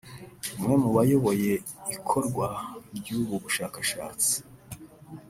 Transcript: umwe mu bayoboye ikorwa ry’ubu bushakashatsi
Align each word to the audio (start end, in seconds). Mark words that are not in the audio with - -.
umwe 0.57 0.75
mu 0.83 0.89
bayoboye 0.95 1.53
ikorwa 1.95 2.47
ry’ubu 2.97 3.35
bushakashatsi 3.43 4.33